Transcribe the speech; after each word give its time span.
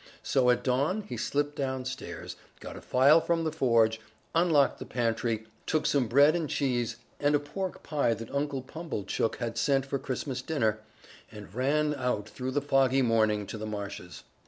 So 0.23 0.49
at 0.49 0.63
dawn 0.63 1.01
he 1.03 1.15
slipped 1.15 1.55
down 1.55 1.85
stairs, 1.85 2.35
got 2.59 2.75
a 2.75 2.81
file 2.81 3.21
from 3.21 3.43
the 3.43 3.51
forge, 3.51 4.01
unlocked 4.33 4.79
the 4.79 4.85
pantry, 4.87 5.45
took 5.67 5.85
some 5.85 6.07
bread 6.07 6.35
and 6.35 6.49
cheese 6.49 6.95
and 7.19 7.35
a 7.35 7.39
pork 7.39 7.83
pie 7.83 8.15
that 8.15 8.33
Uncle 8.33 8.63
Pumblechook 8.63 9.35
had 9.35 9.59
sent 9.59 9.85
for 9.85 9.99
Christmas 9.99 10.41
dinner, 10.41 10.79
and 11.31 11.53
ran 11.53 11.93
out 11.93 12.27
through 12.27 12.49
the 12.49 12.63
foggy 12.63 13.03
morning 13.03 13.45
to 13.45 13.59
the 13.59 13.67
marshes. 13.67 14.23